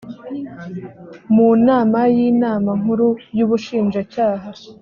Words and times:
mu 1.33 1.49
nama 1.67 1.99
y 2.15 2.17
inama 2.29 2.71
nkuru 2.79 3.07
y 3.37 3.41
ubushinjacyaha 3.45 4.49